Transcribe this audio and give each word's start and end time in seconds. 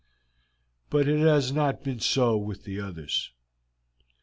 But 0.89 1.07
it 1.07 1.19
has 1.19 1.51
not 1.51 1.83
been 1.83 1.99
so 1.99 2.35
with 2.35 2.63
the 2.63 2.79
others. 2.81 3.29